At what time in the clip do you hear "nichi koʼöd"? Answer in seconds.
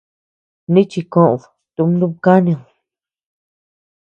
0.73-1.41